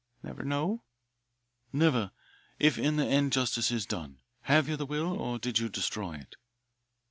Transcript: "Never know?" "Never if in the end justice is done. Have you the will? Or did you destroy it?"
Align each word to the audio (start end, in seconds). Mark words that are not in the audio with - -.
"Never 0.23 0.43
know?" 0.43 0.81
"Never 1.71 2.09
if 2.57 2.79
in 2.79 2.95
the 2.95 3.05
end 3.05 3.31
justice 3.31 3.69
is 3.69 3.85
done. 3.85 4.17
Have 4.45 4.67
you 4.67 4.75
the 4.75 4.87
will? 4.87 5.09
Or 5.13 5.37
did 5.37 5.59
you 5.59 5.69
destroy 5.69 6.15
it?" 6.15 6.37